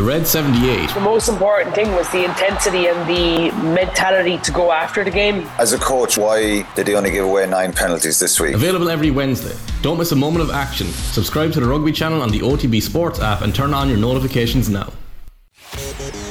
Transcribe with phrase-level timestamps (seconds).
[0.00, 0.94] the Red 78.
[0.94, 5.46] The most important thing was the intensity and the mentality to go after the game.
[5.58, 8.54] As a coach, why did he only give away nine penalties this week?
[8.54, 9.54] Available every Wednesday.
[9.82, 10.86] Don't miss a moment of action.
[10.86, 14.70] Subscribe to the rugby channel on the OTB Sports app and turn on your notifications
[14.70, 14.90] now.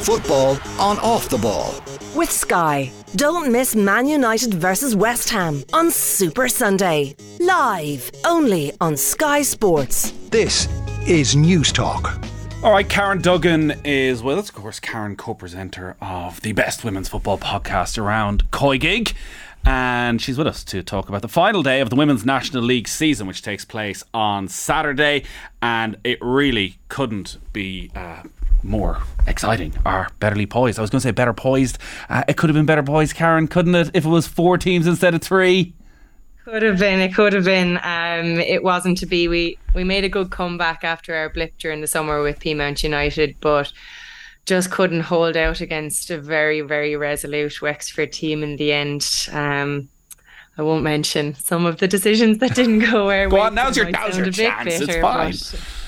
[0.02, 1.76] Football on off the ball.
[2.16, 2.92] With Sky.
[3.18, 7.16] Don't miss Man United versus West Ham on Super Sunday.
[7.40, 10.12] Live only on Sky Sports.
[10.32, 10.68] This
[11.08, 12.18] is News Talk.
[12.62, 14.50] All right, Karen Duggan is with us.
[14.50, 19.14] Of course, Karen, co presenter of the best women's football podcast around Koi COYGIG.
[19.66, 22.90] And she's with us to talk about the final day of the Women's National League
[22.90, 25.24] season, which takes place on Saturday.
[25.62, 28.24] And it really couldn't be uh,
[28.62, 30.80] more exciting or betterly poised.
[30.80, 31.78] I was going to say better poised.
[32.10, 34.86] Uh, it could have been better poised, Karen, couldn't it, if it was four teams
[34.86, 35.76] instead of three?
[36.52, 37.00] Could have been.
[37.00, 37.78] It could have been.
[37.84, 39.28] Um, it wasn't to be.
[39.28, 43.36] We we made a good comeback after our blip during the summer with Peamount United,
[43.40, 43.72] but
[44.46, 49.28] just couldn't hold out against a very very resolute Wexford team in the end.
[49.32, 49.90] Um,
[50.58, 53.42] I won't mention some of the decisions that didn't go our go way.
[53.44, 54.80] on, now's your, now's your chance.
[54.80, 55.32] Bitter, it's fine.
[55.32, 55.79] But,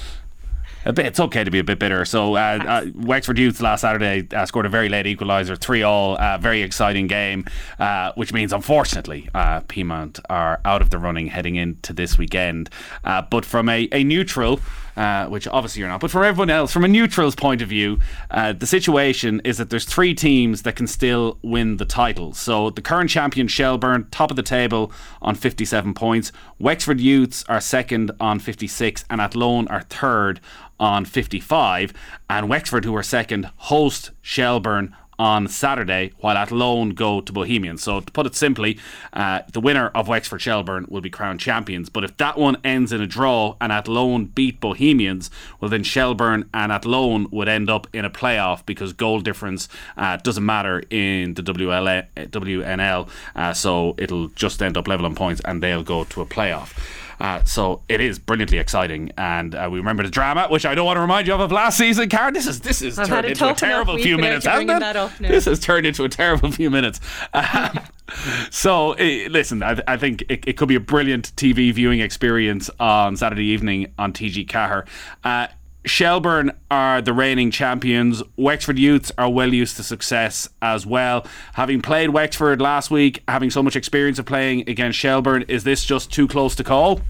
[0.85, 2.05] bit, it's okay to be a bit bitter.
[2.05, 6.17] So, uh, uh, Wexford Youths last Saturday uh, scored a very late equaliser, 3 all,
[6.17, 7.45] uh, very exciting game,
[7.79, 12.69] uh, which means, unfortunately, uh, Peamount are out of the running heading into this weekend.
[13.03, 14.59] but from a, a neutral,
[14.95, 16.01] uh, which obviously you're not.
[16.01, 19.69] But for everyone else, from a neutral's point of view, uh, the situation is that
[19.69, 22.33] there's three teams that can still win the title.
[22.33, 26.31] So the current champion Shelbourne, top of the table on 57 points.
[26.59, 30.39] Wexford Youths are second on 56, and Athlone are third
[30.79, 31.93] on 55.
[32.29, 37.83] And Wexford, who are second, host Shelbourne on Saturday, while Athlone go to Bohemians.
[37.83, 38.79] So, to put it simply,
[39.13, 41.89] uh, the winner of Wexford Shelbourne will be crowned champions.
[41.89, 46.49] But if that one ends in a draw and Athlone beat Bohemians, well, then Shelbourne
[46.55, 51.35] and Athlone would end up in a playoff because goal difference uh, doesn't matter in
[51.35, 53.07] the WLA, WNL.
[53.35, 56.75] Uh, so, it'll just end up level on points and they'll go to a playoff.
[57.21, 60.87] Uh, so it is brilliantly exciting, and uh, we remember the drama, which I don't
[60.87, 62.09] want to remind you of of last season.
[62.09, 65.29] Karen, this is this is I've turned into a terrible few minutes, hasn't it?
[65.29, 66.99] This has turned into a terrible few minutes.
[67.31, 67.79] Uh,
[68.49, 72.71] so uh, listen, I, I think it, it, could be a brilliant TV viewing experience
[72.79, 74.87] on Saturday evening on TG Ceathair.
[75.23, 75.45] Uh,
[75.83, 78.21] Shelbourne are the reigning champions.
[78.37, 81.25] Wexford Youths are well used to success as well.
[81.53, 85.83] Having played Wexford last week, having so much experience of playing against Shelbourne, is this
[85.83, 87.01] just too close to call?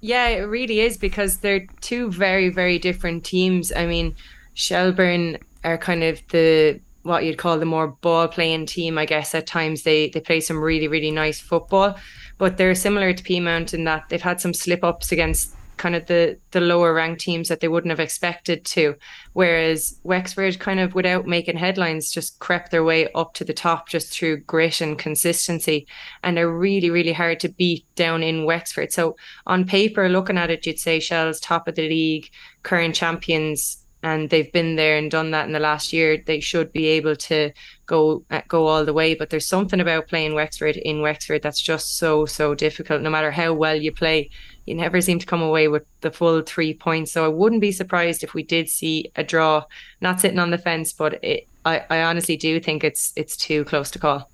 [0.00, 3.72] Yeah, it really is because they're two very, very different teams.
[3.72, 4.16] I mean,
[4.54, 9.34] Shelbourne are kind of the what you'd call the more ball playing team, I guess.
[9.34, 11.96] At times they they play some really, really nice football.
[12.38, 16.06] But they're similar to Peamount in that they've had some slip ups against kind of
[16.06, 18.94] the the lower ranked teams that they wouldn't have expected to.
[19.32, 23.88] Whereas Wexford kind of without making headlines just crept their way up to the top
[23.88, 25.86] just through grit and consistency.
[26.22, 28.92] And they're really, really hard to beat down in Wexford.
[28.92, 29.16] So
[29.46, 32.30] on paper, looking at it, you'd say Shell's top of the league,
[32.62, 36.22] current champions, and they've been there and done that in the last year.
[36.24, 37.52] They should be able to
[37.86, 39.14] go uh, go all the way.
[39.14, 43.02] But there's something about playing Wexford in Wexford that's just so so difficult.
[43.02, 44.30] No matter how well you play,
[44.68, 47.10] you never seem to come away with the full three points.
[47.12, 49.64] So I wouldn't be surprised if we did see a draw.
[50.00, 53.64] Not sitting on the fence, but it, I, I honestly do think it's it's too
[53.64, 54.30] close to call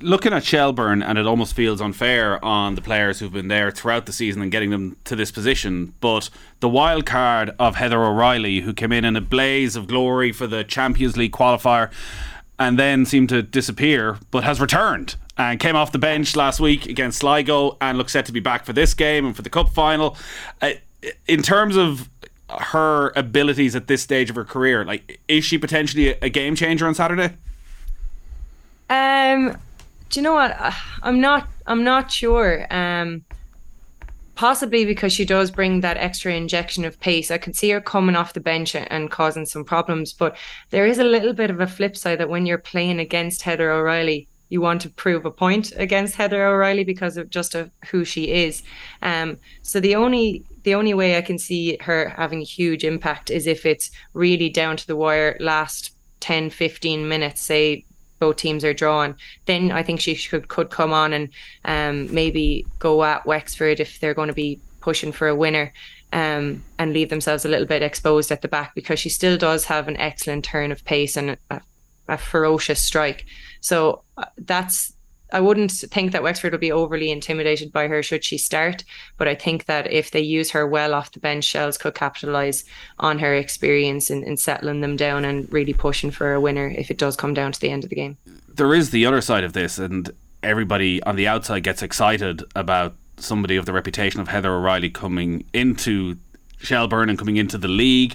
[0.00, 4.04] looking at Shelbourne, and it almost feels unfair on the players who've been there throughout
[4.04, 5.94] the season and getting them to this position.
[6.00, 6.28] But
[6.60, 10.46] the wild card of Heather O'Reilly, who came in in a blaze of glory for
[10.46, 11.90] the Champions League qualifier
[12.58, 16.86] and then seemed to disappear, but has returned and came off the bench last week
[16.86, 19.70] against Sligo and looks set to be back for this game and for the cup
[19.70, 20.16] final.
[20.62, 20.72] Uh,
[21.26, 22.08] in terms of
[22.48, 26.86] her abilities at this stage of her career, like is she potentially a, game changer
[26.86, 27.34] on Saturday?
[28.88, 29.58] Um,
[30.10, 30.56] do you know what?
[31.02, 31.48] I'm not.
[31.66, 32.66] I'm not sure.
[32.70, 33.24] Um,
[34.36, 37.30] possibly because she does bring that extra injection of pace.
[37.30, 40.36] I can see her coming off the bench and causing some problems, but
[40.70, 43.72] there is a little bit of a flip side that when you're playing against Heather
[43.72, 48.04] O'Reilly, you want to prove a point against Heather O'Reilly because of just of who
[48.04, 48.62] she is.
[49.02, 53.30] Um, so the only the only way I can see her having a huge impact
[53.30, 57.84] is if it's really down to the wire last 10 15 minutes say
[58.18, 59.14] both teams are drawn
[59.44, 61.28] then I think she could could come on and
[61.64, 65.72] um, maybe go at Wexford if they're going to be pushing for a winner
[66.12, 69.64] um, and leave themselves a little bit exposed at the back because she still does
[69.66, 71.60] have an excellent turn of pace and a,
[72.08, 73.26] a ferocious strike
[73.60, 74.92] so uh, that's
[75.32, 78.84] I wouldn't think that Wexford would be overly intimidated by her should she start,
[79.16, 82.64] but I think that if they use her well off the bench, Shells could capitalise
[83.00, 86.90] on her experience in, in settling them down and really pushing for a winner if
[86.90, 88.16] it does come down to the end of the game.
[88.48, 90.10] There is the other side of this, and
[90.42, 95.44] everybody on the outside gets excited about somebody of the reputation of Heather O'Reilly coming
[95.52, 96.16] into
[96.58, 98.14] Shelbourne and coming into the league.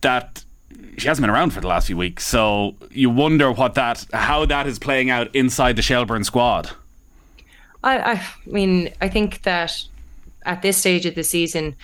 [0.00, 0.44] That
[0.98, 4.44] she hasn't been around for the last few weeks, so you wonder what that how
[4.46, 6.70] that is playing out inside the Shelbourne squad.
[7.84, 9.82] I, I mean, I think that
[10.44, 11.74] at this stage of the season,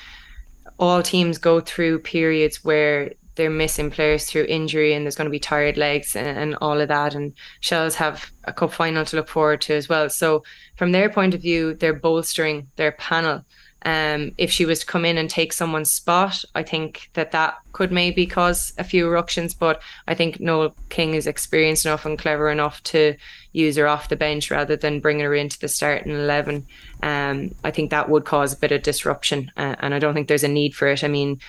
[0.79, 5.31] all teams go through periods where they're missing players through injury and there's going to
[5.31, 7.15] be tired legs and, and, all of that.
[7.15, 10.11] And Shells have a cup final to look forward to as well.
[10.11, 10.43] So,
[10.77, 13.45] from their point of view, they're bolstering their panel.
[13.85, 17.59] Um, if she was to come in and take someone's spot, I think that that
[17.73, 19.55] could maybe cause a few ructions.
[19.55, 23.15] But I think Noel King is experienced enough and clever enough to
[23.53, 26.67] use her off the bench rather than bringing her into the starting eleven.
[27.03, 30.27] Um, I think that would cause a bit of disruption, uh, and I don't think
[30.27, 31.05] there's a need for it.
[31.05, 31.41] I mean,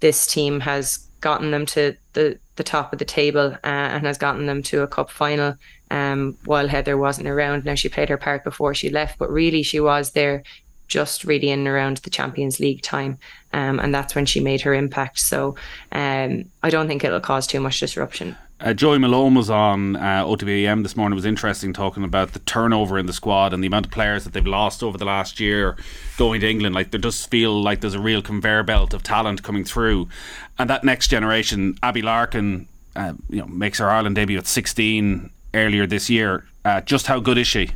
[0.00, 4.18] this team has gotten them to the the top of the table uh, and has
[4.18, 5.54] gotten them to a cup final.
[5.90, 9.62] Um, while Heather wasn't around, now she played her part before she left, but really
[9.62, 10.42] she was there
[10.90, 13.16] just really in and around the Champions League time.
[13.54, 15.20] Um, and that's when she made her impact.
[15.20, 15.54] So
[15.92, 18.36] um, I don't think it'll cause too much disruption.
[18.60, 21.14] Uh, Joey Malone was on uh, OTBAM this morning.
[21.14, 24.24] It was interesting talking about the turnover in the squad and the amount of players
[24.24, 25.78] that they've lost over the last year
[26.18, 26.74] going to England.
[26.74, 30.10] Like there does feel like there's a real conveyor belt of talent coming through,
[30.58, 35.30] and that next generation, Abbie Larkin, uh, you know, makes her Ireland debut at 16
[35.54, 36.44] earlier this year.
[36.62, 37.70] Uh, just how good is she?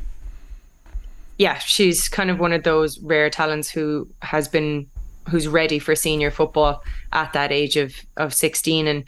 [1.39, 4.87] Yeah, she's kind of one of those rare talents who has been
[5.29, 6.83] who's ready for senior football
[7.13, 9.05] at that age of of 16 and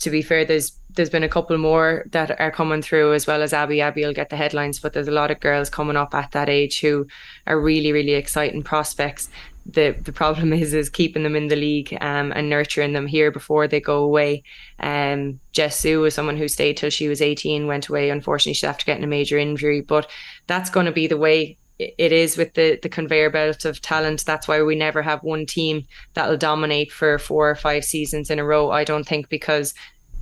[0.00, 3.42] to be fair there's there's been a couple more that are coming through as well
[3.42, 6.12] as Abby Abby will get the headlines but there's a lot of girls coming up
[6.12, 7.06] at that age who
[7.46, 9.28] are really really exciting prospects
[9.66, 13.30] the the problem is is keeping them in the league um, and nurturing them here
[13.30, 14.42] before they go away.
[14.78, 18.10] Um, Jess Ziu was someone who stayed till she was 18, went away.
[18.10, 20.10] Unfortunately, she after getting a major injury, but
[20.46, 24.24] that's going to be the way it is with the the conveyor belt of talent.
[24.26, 28.38] That's why we never have one team that'll dominate for four or five seasons in
[28.38, 28.70] a row.
[28.70, 29.74] I don't think because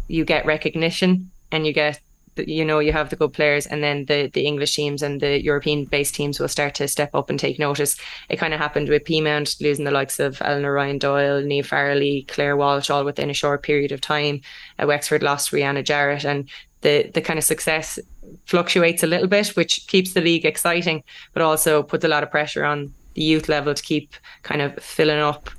[0.06, 2.00] you get recognition and you get
[2.36, 5.42] you know you have the good players and then the the English teams and the
[5.42, 7.96] European based teams will start to step up and take notice.
[8.28, 12.28] It kind of happened with Peamount losing the likes of Eleanor Ryan Doyle, Niamh Farrelly,
[12.28, 14.42] Claire Walsh all within a short period of time.
[14.78, 16.48] Uh, Wexford lost Rianna Jarrett and
[16.82, 17.98] the the kind of success
[18.48, 21.04] fluctuates a little bit, which keeps the league exciting,
[21.34, 24.74] but also puts a lot of pressure on the youth level to keep kind of
[24.82, 25.50] filling up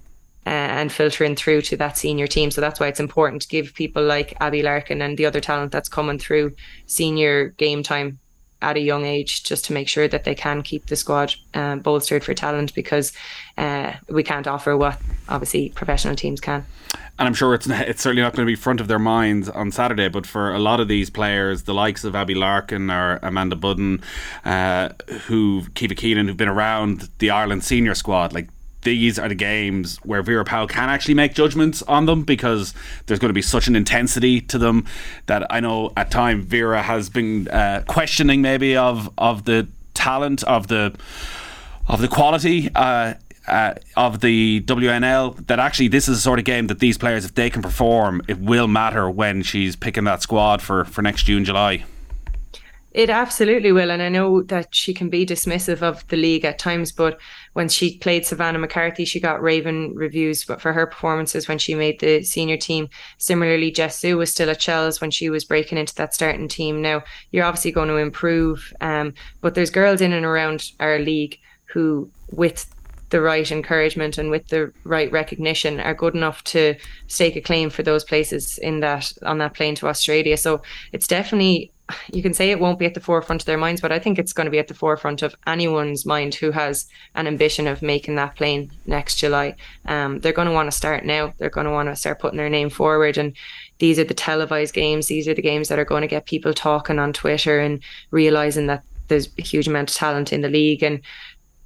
[0.47, 2.49] uh, and filtering through to that senior team.
[2.49, 5.71] So that's why it's important to give people like Abbie Larkin and the other talent
[5.71, 6.55] that's coming through
[6.87, 8.17] senior game time
[8.61, 11.79] at a young age just to make sure that they can keep the squad um,
[11.79, 13.13] bolstered for talent because
[13.57, 14.99] uh, we can't offer what
[15.29, 16.65] obviously professional teams can.
[17.19, 19.71] And I'm sure it's it's certainly not going to be front of their minds on
[19.71, 23.57] Saturday, but for a lot of these players, the likes of Abbie Larkin or Amanda
[23.57, 24.01] Budden,
[24.45, 24.89] uh,
[25.27, 28.47] who Keeva Keenan, who've been around the Ireland senior squad, like
[28.83, 32.73] these are the games where Vera Pauw can actually make judgments on them because
[33.05, 34.85] there's going to be such an intensity to them
[35.25, 40.43] that I know at time Vera has been uh, questioning maybe of of the talent
[40.43, 40.95] of the
[41.87, 42.69] of the quality.
[42.73, 43.15] Uh,
[43.49, 47.25] uh, of the WNL that actually this is a sort of game that these players,
[47.25, 51.23] if they can perform, it will matter when she's picking that squad for, for next
[51.23, 51.83] June, July.
[52.91, 53.91] It absolutely will.
[53.91, 57.19] And I know that she can be dismissive of the league at times, but
[57.53, 61.99] when she played Savannah McCarthy, she got raven reviews for her performances when she made
[61.99, 62.89] the senior team.
[63.19, 66.81] Similarly, Jess Ziu was still at Shells when she was breaking into that starting team.
[66.81, 71.37] Now, you're obviously going to improve, um, but there's girls in and around our league
[71.65, 72.65] who, with
[73.09, 76.75] the right encouragement and with the right recognition are good enough to
[77.07, 80.37] stake a claim for those places in that on that plane to Australia.
[80.37, 80.61] So
[80.91, 81.71] it's definitely
[82.11, 84.19] you can say it won't be at the forefront of their minds, but I think
[84.19, 86.85] it's going to be at the forefront of anyone's mind who has
[87.15, 89.55] an ambition of making that plane next July.
[89.85, 91.33] Um, they're going to want to start now.
[91.37, 93.17] They're going to want to start putting their name forward.
[93.17, 93.35] And
[93.79, 95.07] these are the televised games.
[95.07, 98.67] These are the games that are going to get people talking on Twitter and realizing
[98.67, 100.83] that there's a huge amount of talent in the league.
[100.83, 101.01] And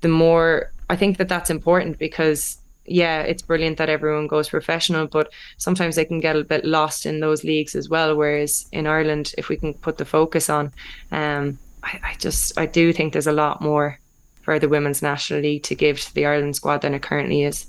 [0.01, 5.07] the more I think that that's important because yeah, it's brilliant that everyone goes professional,
[5.07, 8.15] but sometimes they can get a bit lost in those leagues as well.
[8.15, 10.73] Whereas in Ireland, if we can put the focus on,
[11.11, 13.99] um, I, I just I do think there's a lot more
[14.41, 17.65] for the women's national league to give to the Ireland squad than it currently is.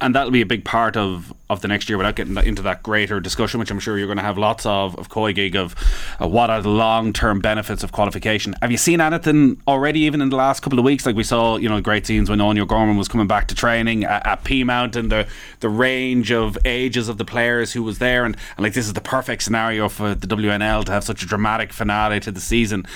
[0.00, 2.82] And that'll be a big part of, of the next year without getting into that
[2.82, 5.74] greater discussion, which I'm sure you're going to have lots of, of COYGIG, of
[6.20, 8.54] uh, what are the long term benefits of qualification.
[8.62, 11.04] Have you seen anything already, even in the last couple of weeks?
[11.04, 14.04] Like we saw, you know, great scenes when Áine Gorman was coming back to training
[14.04, 15.26] at, at Peamount and the,
[15.60, 18.24] the range of ages of the players who was there.
[18.24, 21.26] And, and like, this is the perfect scenario for the WNL to have such a
[21.26, 22.86] dramatic finale to the season.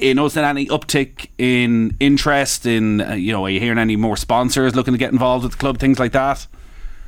[0.00, 3.78] You know, is there any uptick in interest in, uh, you know, are you hearing
[3.78, 6.15] any more sponsors looking to get involved with the club, things like that?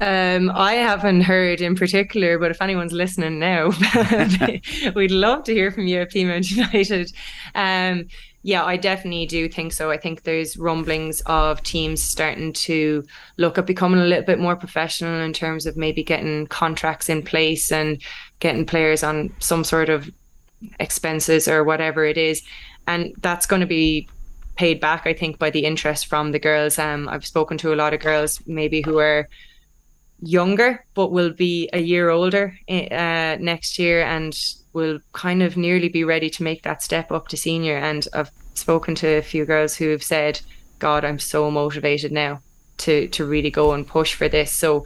[0.01, 3.71] Um, I haven't heard in particular, but if anyone's listening now,
[4.95, 7.13] we'd love to hear from you at Peamount United.
[7.55, 8.07] Um,
[8.43, 9.91] yeah, I definitely do think so.
[9.91, 13.05] I think there's rumblings of teams starting to
[13.37, 17.23] look at becoming a little bit more professional in terms of maybe getting contracts in
[17.23, 18.01] place and
[18.39, 20.09] getting players on some sort of
[20.79, 22.43] expenses or whatever it is.
[22.87, 24.09] And that's going to be
[24.59, 26.79] paid back, I think, by the interest from the girls.
[26.79, 29.29] Um, I've spoken to a lot of girls maybe who are
[30.21, 34.37] younger, but will be a year older uh, next year and
[34.73, 37.79] will kind of nearly be ready to make that step up to senior.
[37.79, 40.41] And I've spoken to a few girls who have said,
[40.81, 42.41] God, I'm so motivated now
[42.79, 44.53] to to really go and push for this.
[44.53, 44.85] So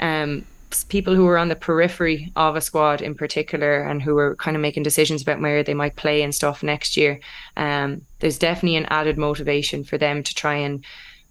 [0.00, 0.44] um,
[0.82, 4.56] people who are on the periphery of a squad in particular and who are kind
[4.56, 7.20] of making decisions about where they might play and stuff next year,
[7.56, 10.84] um, there's definitely an added motivation for them to try and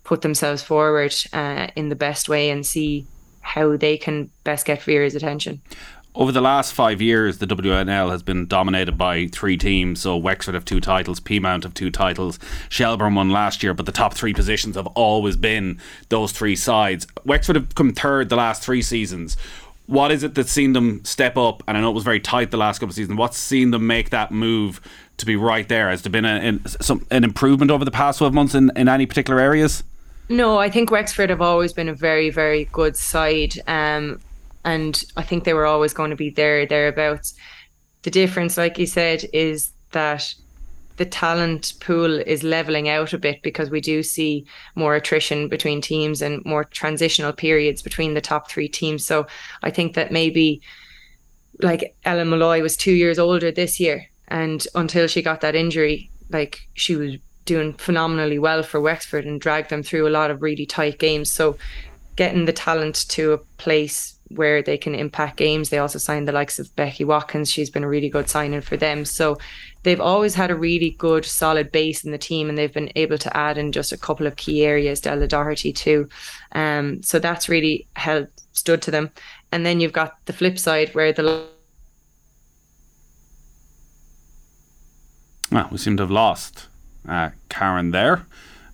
[0.03, 3.05] put themselves forward uh, in the best way and see
[3.41, 5.61] how they can best get Vera's attention.
[6.15, 10.01] Over the last five years, the WNL has been dominated by three teams.
[10.01, 12.37] So Wexford have two titles, Peamount have two titles,
[12.69, 15.79] Shelbourne won last year, but the top three positions have always been
[16.09, 17.07] those three sides.
[17.25, 19.37] Wexford have come third the last three seasons.
[19.87, 21.63] What is it that's seen them step up?
[21.67, 23.17] And I know it was very tight the last couple of seasons.
[23.17, 24.81] What's seen them make that move
[25.17, 25.89] to be right there?
[25.89, 29.07] Has there been a, some, an improvement over the past 12 months in, in any
[29.07, 29.83] particular areas?
[30.29, 33.59] No, I think Wexford have always been a very, very good side.
[33.67, 34.19] Um,
[34.65, 37.33] and I think they were always going to be there, thereabouts.
[38.03, 40.33] The difference, like you said, is that
[40.97, 45.81] the talent pool is leveling out a bit because we do see more attrition between
[45.81, 49.05] teams and more transitional periods between the top three teams.
[49.05, 49.25] So
[49.63, 50.61] I think that maybe
[51.61, 56.09] like Ellen Molloy was two years older this year, and until she got that injury,
[56.29, 57.15] like she was
[57.45, 61.31] doing phenomenally well for Wexford and dragged them through a lot of really tight games.
[61.31, 61.57] So
[62.15, 65.69] getting the talent to a place where they can impact games.
[65.69, 67.51] They also signed the likes of Becky Watkins.
[67.51, 69.05] She's been a really good signing for them.
[69.05, 69.37] So
[69.83, 73.17] they've always had a really good, solid base in the team, and they've been able
[73.17, 75.01] to add in just a couple of key areas.
[75.01, 76.09] Della Doherty too.
[76.53, 79.11] Um, so that's really held stood to them.
[79.51, 81.47] And then you've got the flip side where the
[85.51, 86.67] well, we seem to have lost
[87.07, 88.25] uh, Karen there.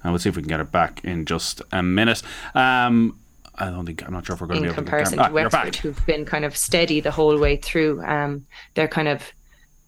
[0.02, 2.24] And we'll see if we can get her back in just a minute.
[2.56, 3.20] Um,
[3.60, 5.34] I don't think I'm not sure if we're going in to be comparison to, to
[5.34, 8.02] Wexford, who've been kind of steady the whole way through.
[8.04, 9.34] Um, they're kind of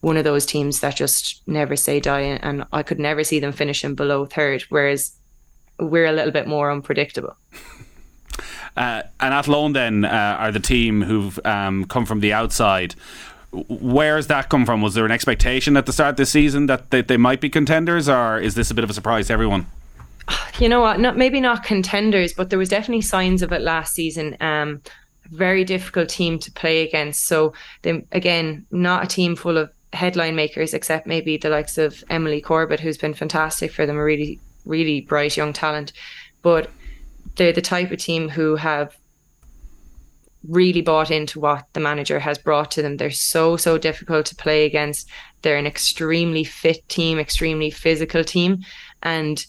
[0.01, 3.53] one of those teams that just never say die, and I could never see them
[3.53, 4.63] finishing below third.
[4.69, 5.13] Whereas
[5.79, 7.35] we're a little bit more unpredictable.
[8.75, 12.95] Uh, and Athlone then uh, are the team who've um, come from the outside.
[13.51, 14.81] Where has that come from?
[14.81, 17.49] Was there an expectation at the start of the season that they, they might be
[17.49, 19.67] contenders, or is this a bit of a surprise to everyone?
[20.59, 20.99] You know what?
[20.99, 24.37] Not maybe not contenders, but there was definitely signs of it last season.
[24.41, 24.81] Um,
[25.31, 27.25] very difficult team to play against.
[27.25, 27.53] So
[28.11, 32.79] again, not a team full of headline makers, except maybe the likes of Emily Corbett,
[32.79, 35.93] who's been fantastic for them, a really, really bright young talent.
[36.41, 36.69] But
[37.37, 38.95] they're the type of team who have
[40.47, 42.97] really bought into what the manager has brought to them.
[42.97, 45.07] They're so, so difficult to play against.
[45.41, 48.63] They're an extremely fit team, extremely physical team,
[49.03, 49.45] and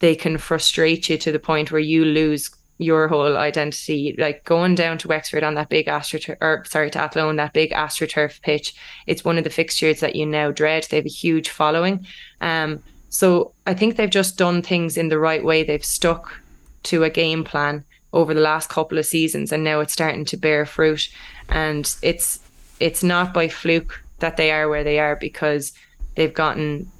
[0.00, 4.14] they can frustrate you to the point where you lose your whole identity.
[4.18, 7.70] Like going down to Wexford on that big AstroTurf, or sorry, to Athlone, that big
[7.72, 8.74] AstroTurf pitch,
[9.06, 10.86] it's one of the fixtures that you now dread.
[10.90, 12.06] They have a huge following.
[12.40, 15.62] Um, so I think they've just done things in the right way.
[15.62, 16.40] They've stuck
[16.84, 20.36] to a game plan over the last couple of seasons and now it's starting to
[20.36, 21.08] bear fruit
[21.48, 22.40] and it's
[22.80, 25.72] it's not by fluke that they are where they are because
[26.16, 26.90] they've gotten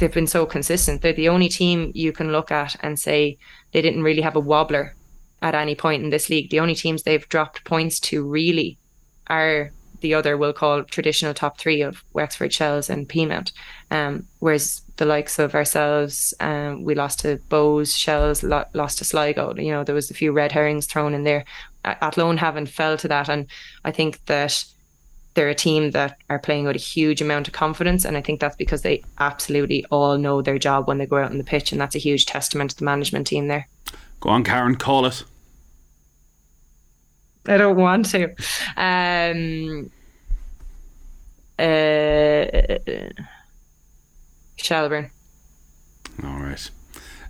[0.00, 3.38] they've been so consistent they're the only team you can look at and say
[3.72, 4.94] they didn't really have a wobbler
[5.42, 8.78] at any point in this league the only teams they've dropped points to really
[9.28, 13.52] are the other we'll call traditional top three of Wexford Shells and Peamount
[13.90, 16.32] um, whereas the likes of ourselves.
[16.40, 19.54] Um, we lost to Bohs, Shells, lo- lost to Sligo.
[19.56, 21.44] You know, there was a few red herrings thrown in there.
[21.84, 23.46] Athlone haven't fell to that, and
[23.82, 24.62] I think that
[25.34, 28.40] they're a team that are playing with a huge amount of confidence, and I think
[28.40, 31.72] that's because they absolutely all know their job when they go out on the pitch,
[31.72, 33.68] and that's a huge testament to the management team there.
[34.20, 35.24] Go on, Karen, call it.
[37.46, 38.34] I don't want to.
[38.76, 39.90] Um,
[41.58, 43.24] uh,
[44.56, 45.10] Shelbourne.
[46.22, 46.70] All right.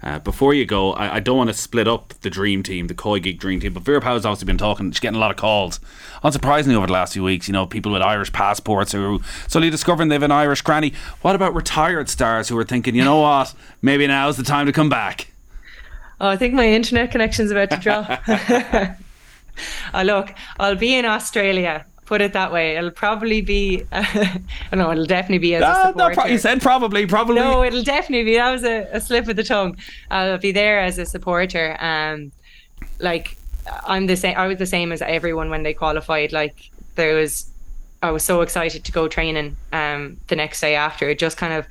[0.02, 2.94] Uh, before you go, I, I don't want to split up the dream team, the
[2.94, 5.78] COYGIG dream team, but Vera Pauw's obviously been talking, she's getting a lot of calls.
[6.24, 9.70] Unsurprisingly, over the last few weeks, you know, people with Irish passports who are suddenly
[9.70, 10.94] discovering they have an Irish granny.
[11.20, 14.72] What about retired stars who are thinking, you know what, maybe now's the time to
[14.72, 15.32] come back?
[16.20, 18.22] Oh, I think my internet connection's about to drop.
[19.94, 22.76] oh, look, I'll be in Australia put it that way.
[22.76, 24.38] It'll probably be, uh,
[24.72, 26.20] no, it'll definitely be as a supporter.
[26.20, 27.36] No, you said probably, probably.
[27.36, 28.34] No, it'll definitely be.
[28.34, 29.76] That was a, a slip of the tongue.
[30.10, 31.76] I'll be there as a supporter.
[31.78, 32.32] Um,
[32.98, 33.36] like
[33.86, 34.36] I'm the same.
[34.36, 36.32] I was the same as everyone when they qualified.
[36.32, 36.56] Like
[36.96, 37.48] there was,
[38.02, 39.56] I was so excited to go training.
[39.72, 41.68] Um, the next day after, it just kind of,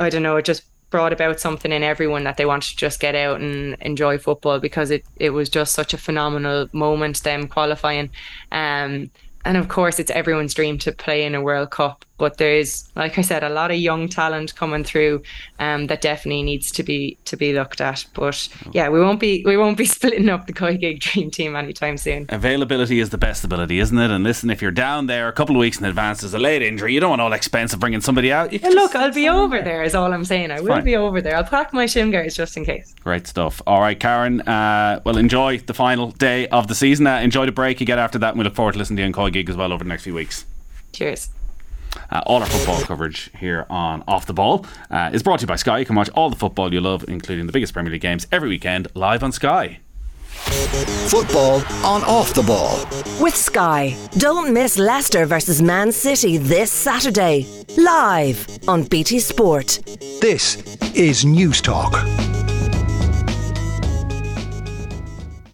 [0.00, 3.00] I don't know, it just brought about something in everyone that they wanted to just
[3.00, 7.48] get out and enjoy football because it, it was just such a phenomenal moment them
[7.48, 8.08] qualifying
[8.52, 9.10] um,
[9.44, 12.04] and of course it's everyone's dream to play in a World Cup.
[12.22, 15.24] But there's, like I said, a lot of young talent coming through
[15.58, 18.06] um, that definitely needs to be to be looked at.
[18.14, 21.96] But yeah, we won't be we won't be splitting up the COYGIG Dream Team anytime
[21.96, 22.26] soon.
[22.28, 24.12] Availability is the best ability, isn't it?
[24.12, 26.62] And listen, if you're down there a couple of weeks in advance, there's a late
[26.62, 26.94] injury.
[26.94, 28.52] You don't want all expense of bringing somebody out.
[28.52, 29.82] Yeah, look, I'll be over there.
[29.82, 30.52] Is all I'm saying.
[30.52, 30.84] I will Fine.
[30.84, 31.34] be over there.
[31.36, 32.94] I'll pack my shin guards just in case.
[33.02, 33.60] Great stuff.
[33.66, 34.42] All right, Karen.
[34.42, 37.08] Uh, well, enjoy the final day of the season.
[37.08, 39.02] Uh, enjoy the break you get after that, and we look forward to listening to
[39.02, 40.44] you on COYGIG as well over the next few weeks.
[40.92, 41.30] Cheers.
[42.10, 45.48] Uh, all our football coverage here on Off the Ball uh, is brought to you
[45.48, 45.78] by Sky.
[45.78, 48.48] You can watch all the football you love, including the biggest Premier League games, every
[48.48, 49.80] weekend live on Sky.
[51.08, 52.84] Football on Off the Ball.
[53.20, 53.96] With Sky.
[54.18, 57.46] Don't miss Leicester versus Man City this Saturday.
[57.76, 59.80] Live on BT Sport.
[60.20, 61.92] This is News Talk.